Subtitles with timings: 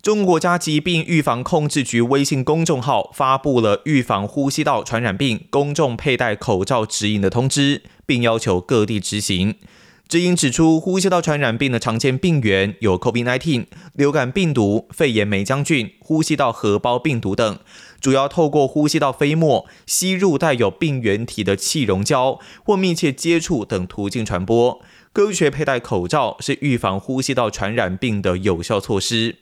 [0.00, 9.56] 中国国家疾病预防控制局微信公众号发布了预防呼吸道传染病公众佩戴口罩指引的通知，并要求各地执行。
[10.06, 17.58] 指引指出，呼吸道传染病的常见病原有 COVID-19、流感病毒、肺炎霉浆菌、呼吸道合胞病毒等，
[18.00, 24.80] 主要透过呼吸道飞沫、吸入带有病原体的气溶胶或密切接触等途径传播。
[25.12, 29.38] 科学佩戴口罩是预防呼吸道传染病的有效措施。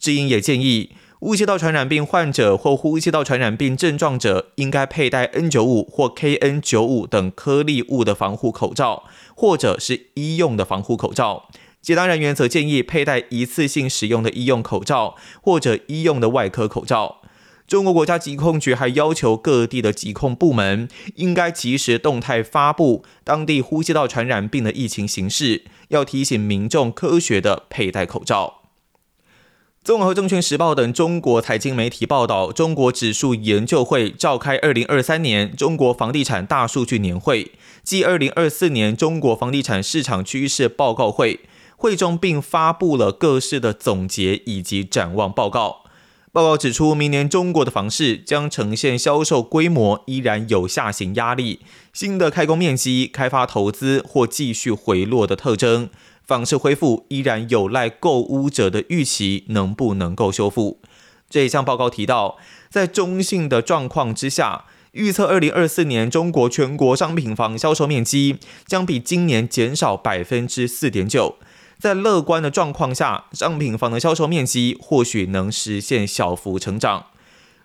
[0.00, 9.04] 知音也建议，呼吸道传染病患者或呼吸道传染病症状者应该佩戴 N95 或 KN95 等颗粒物的防护口罩，
[9.36, 11.50] 或者是医用的防护口罩。
[11.82, 17.20] 其他人员则建议佩戴一次性使用的医用口罩，或者医用的外科口罩。
[17.66, 28.59] 中国国家疾控局还要求各地的疾控部门应该及时动态发布当地呼吸道传染病的疫情形势，要提醒民众科学的佩戴口罩。
[29.82, 41.40] 综合证券时报等中国财经媒体报道，中国指数研究会召开二零二三年中国房地产大数据年会暨二零二四年中国房地产市场趋势报告会，
[41.78, 45.78] 会中并发布了各市的总结以及展望报告。
[46.30, 51.60] 报告指出，明年中国的房市将呈现销售规模依然有下行压力，
[51.94, 55.88] 新的开工面积、开发投资或继续回落的特征。
[56.30, 60.78] 房市恢复依然有赖购屋者的预期能不能够修复。
[61.28, 62.36] 这一项报告提到，
[62.68, 71.34] 在中性的状况之下，预测二零二四年中国全国商品房销售面积将比今年减少百分之四点九。
[71.80, 77.06] 在乐观的状况下，商品房的销售面积或许能实现小幅成长。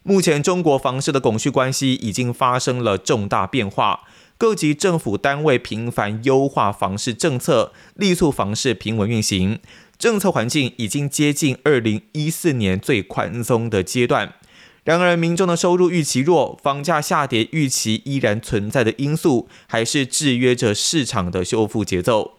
[0.01, 4.01] 目前中国房市的供需关系已经发生了重大变化。
[4.37, 9.59] 各级政府单位频繁优化房市政策，力促房市平稳运行。
[9.97, 14.33] 政策环境已经接近二零一四年最宽松的阶段。
[14.83, 22.34] 然而，民众的收入预期弱，房价下跌预期依然存在的因素，还是制约着市场的修复节奏。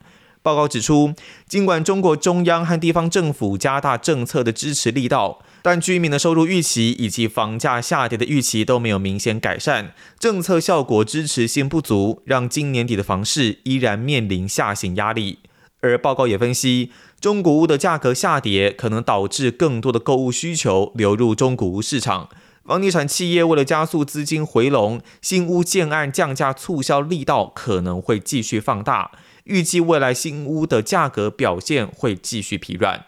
[0.47, 1.13] 报告指出，
[1.49, 5.41] 尽管中国中央和地方政府加大政策的支持力道。
[5.61, 15.41] 但居民的收入预期以及房价下跌的预期都没有明显改善，政策效果支持性不足，让今年底的房市依然面临下行压力。
[15.81, 22.29] 而报告也分析，中古屋的价格下跌可能导致更多的购物需求流入中古屋市场，
[22.65, 29.11] 房地产企业为了加速资金回笼，新屋建案降价促销力道可能会继续放大，
[29.47, 33.07] 预计未来新屋的价格表现会继续疲软。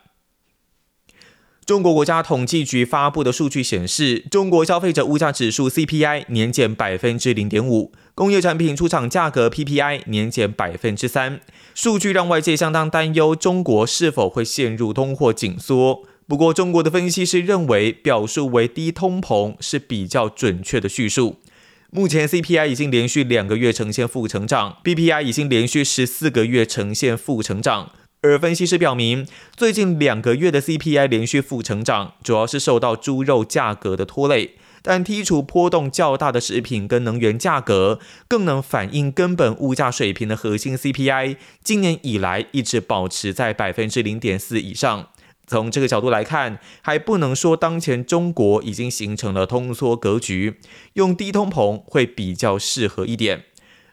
[1.65, 11.41] 中国国家统计局发布的数据显示，中国消费者物价指数 CPI 年减百分之零点五，工业产品出厂价格 PPI 年减百分之三。
[11.75, 16.05] 数据让外界相当担忧，中国是否会陷入通货紧缩？
[16.27, 21.37] 不过，中国的分析师认为，表述为低通膨是比较准确的叙述。
[21.91, 27.93] 目前 CPI 已经连续两个月呈现负成长，BPI 已经连续十四个月呈现负成长。
[28.21, 29.27] 而分析师表明，
[29.57, 34.57] 最近两个月的 CPI 连续负成长，主要是受到猪肉价格的拖累。
[34.83, 45.09] 但剔除波动较大的食品跟能源价格，更能反映根本物价水平的核心 CPI，今年以来一直保持在百分之零点四以上。
[45.49, 50.61] 从这个角度来看，还不能说当前中国已经形成了通缩格局，
[50.93, 53.45] 用低通膨会比较适合一点。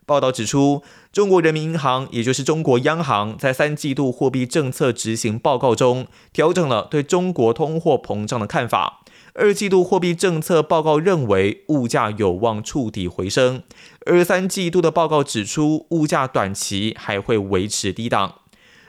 [0.06, 9.02] 报道指出，中国人民银行，也就是中国央行，在三季度货币政策执行报告中调整了对中国通货膨胀的看法。
[9.34, 13.64] 二季度货币政策报告认为物价有望触底回升，
[14.06, 18.35] 而三季度的报告指出物价短期还会维持低档。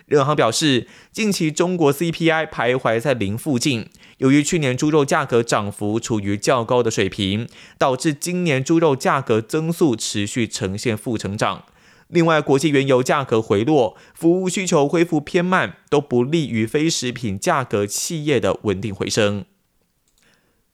[0.06, 3.88] 人行表示，近期中国 CPI 徘徊在零附近。
[4.19, 11.64] 由于去年猪肉价格涨幅处于较高的水平，导致今年猪肉价格增速持续呈现负成长。
[12.06, 19.44] 另外，国际原油价格回落，服务需求恢复偏慢，都不利于非食品价格企业的稳定回升。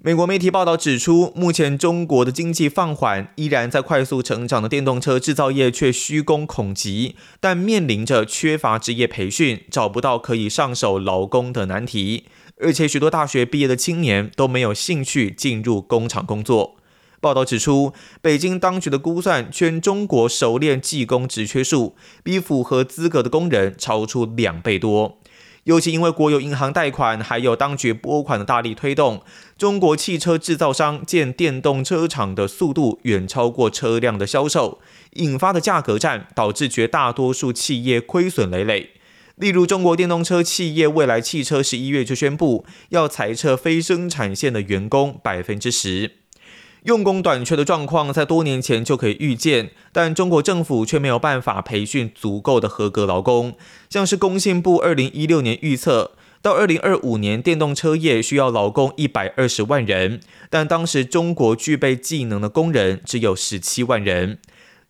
[0.05, 12.25] 美国媒体报道指出，目前中国的经济放缓，依然在快速成长的电动车制造业却虚工恐急，但面临着缺乏职业培训、找不到可以上手劳工的难题。
[12.61, 16.75] 而且许多大学毕业的青年都没有兴趣进入工厂工作。
[17.21, 21.95] 报道指出，北京当局的估算，全中国熟练技工职缺数
[22.25, 25.21] 比符合资格的工人超出两倍多。
[25.65, 29.23] 尤其因为国有银行贷款，还有当局拨款的大力推动，
[29.57, 34.81] 中国汽车制造商建电动车厂的速度远超过车辆的销售，
[35.13, 38.91] 引发的价格战导致绝大多数企业亏损累累。
[39.37, 46.22] 例如，中国电动车企业蔚来汽车十一月就宣布要裁撤非生产线的员工百分之十。
[46.85, 53.55] 用工短缺的状况在多年前就可以预见，但中国政府却没有办法培训足够的合格劳工。
[53.89, 60.19] 像是工信部二零一六年预测，到二零二五年，电动车业需要劳工一百二十万人，
[60.51, 64.39] 但当时中国具备技能的工人只有十七万人。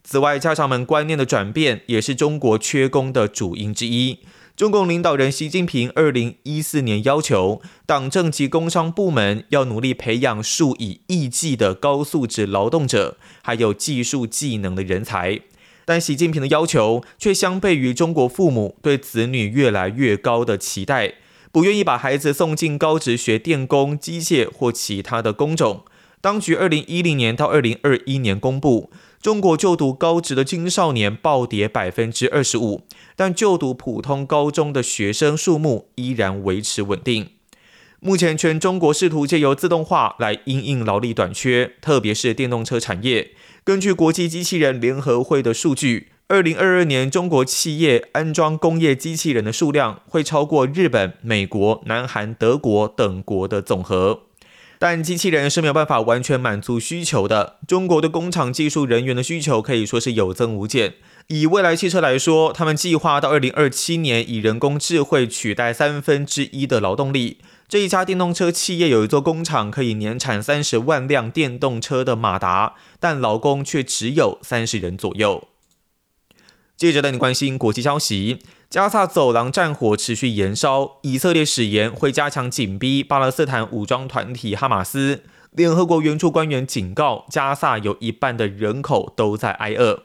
[0.02, 4.20] 此外，家长们观念的转变也是中国缺工的主因之一。
[4.54, 15.40] 中共领导人习近平二零一四年要求党政及工商部门要努力培养数以亿计的高素质劳动者，还有技术技能的人才。
[15.86, 21.14] 但习近平的要求却相悖于中国父母对子女越来越高的期待，
[21.50, 25.84] 不愿意把孩子送进高职学电工、机械或其他的工种。
[26.20, 28.90] 当局二零一零年到二零二一年公布。
[29.22, 32.82] 中国就读高职的青少年暴跌百分之二十五，
[33.14, 37.28] 但就读普通高中的学生数目依然维持稳定。
[38.00, 43.30] 目前，全中国试图借由自动化来因应劳力短缺，特别是电动车产业。
[43.62, 54.22] 根据国际机器人联合会的数据，二零二二年中国企业安装工业机器人的数量会超过日本、美国、南韩、德国等国的总和。
[54.82, 57.60] 但机器人是没有办法完全满足需求的。
[57.68, 60.94] 中国的工厂技术人员的需求可以说是有增无减。
[61.28, 67.38] 以未来汽车来说，他们计划到二零二七年以人工智慧取代三分之一的劳动力。
[67.68, 75.46] 这一家电动车企业有一座工厂可以年产三十万辆电动车的马达，但劳工却只有三十人左右。
[76.76, 78.40] 接着带你关心国际消息。
[78.68, 85.22] 加萨走廊战火持续延烧，以色列誓言会加强紧逼巴勒斯坦武装团体哈马斯。
[85.52, 90.04] 联合国援助官员警告，加萨有一半的人口都在挨饿。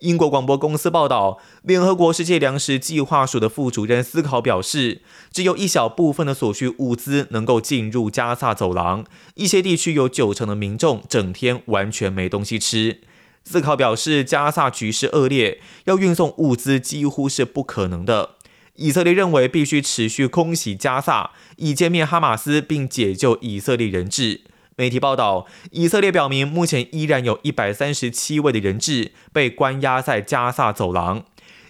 [0.00, 5.00] 英国广播公司报道，联合国世界粮食计划署的副主任思考表示，
[5.32, 9.04] 只有一小部分的所需物资能够进入加萨走廊，
[9.36, 13.00] 一些地区有九成的民众整天完全没东西吃。
[13.44, 18.30] 思考表示，加萨局势恶劣，要运送物资几乎是不可能的。
[18.76, 24.42] 以色列认为必须持续空袭加萨，以歼灭哈马斯，并解救以色列人质。
[24.76, 31.24] 媒体报道，以色列表明，目前依然有一百三十七位的人质被关押在加萨走廊。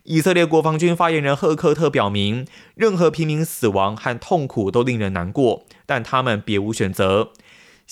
[0.04, 2.46] 以色列国防军发言人赫克特表明，
[2.76, 7.32] 任何平民死亡和痛苦都令人难过，但他们别无选择。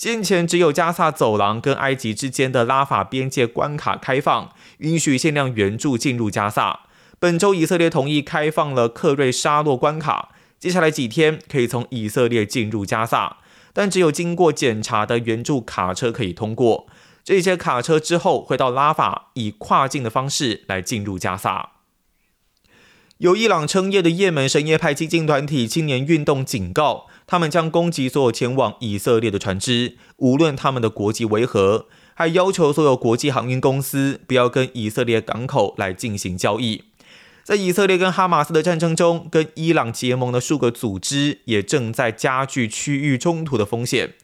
[0.01, 6.79] 先前只有加萨走廊跟埃及之间的拉法边界关卡开放，允许限量援助进入加萨。
[7.19, 13.37] 本周以色列同意开放了克瑞沙洛关卡，接下来几天可以从以色列进入加萨，
[13.73, 16.87] 但只有经过检查的援助卡车可以通过。
[17.23, 21.73] 这些卡车之后会到拉法，以跨境的方式来进入加萨。
[23.19, 27.05] 由伊朗称业的也门什叶派激进团体青年运动警告。
[27.31, 36.83] 他们将攻击所有前往以色列的船只，无论他们的国籍为何，还要求所有国际航运公司不要跟以色列港口来进行交易。
[37.45, 44.15] 在以色列跟哈马斯的战争中，跟伊朗结盟的数个组织也正在加剧区域冲突的风险。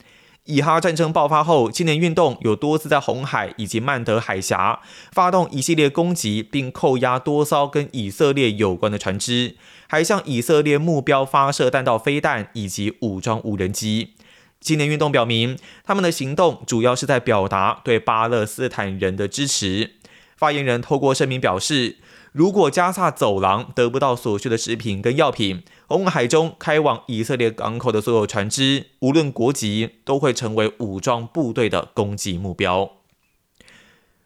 [0.48, 4.80] 以哈战争爆发后，青年运动有多次在红海以及曼德海峡
[5.12, 9.56] 发动一系列攻击，并扣押多艘跟以色列有关的船只，
[9.88, 14.14] 还向以色列目标发射弹道飞弹以及武装无人机。
[14.60, 19.97] 青年运动表明，他们的行动主要是在表达对巴勒斯坦人的支持。
[20.38, 21.98] 发言人透过声明表示。
[22.34, 32.92] 如果加萨走廊得不到所需的食品跟药品，红海中开往以色列港口的所有船只，无论国籍，都会成为武装部队的攻击目标。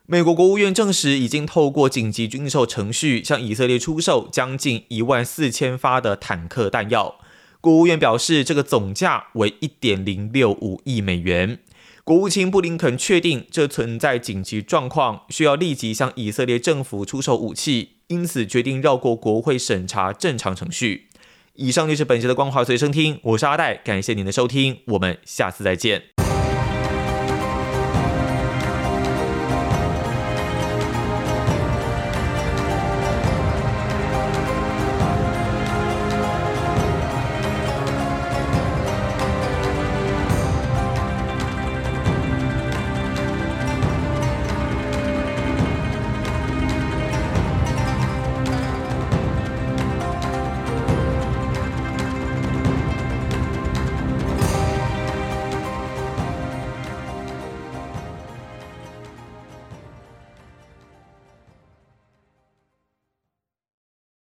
[0.05, 7.15] 美国国务院证实，已经透过紧急军售程序向以色列出售将近一万四千发的坦克弹药。
[7.61, 11.59] 国务院表示，这个总价为一点零六五亿美元。
[12.03, 17.97] 国务卿布林肯确定，这存在紧急状况，需要立即向以色列政府出售武器。
[18.07, 21.07] 因此决定绕过国会审查正常程序。
[21.53, 26.20] 以上就是本期的光华随身听，我是阿戴，感谢您的收听，我们下次再见。